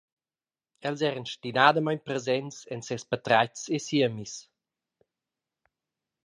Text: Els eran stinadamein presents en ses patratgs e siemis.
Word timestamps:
Els 0.89 1.01
eran 1.09 1.27
stinadamein 1.31 2.01
presents 2.09 2.57
en 2.77 2.81
ses 2.87 3.05
patratgs 3.11 3.67
e 3.79 3.81
siemis. 3.89 4.35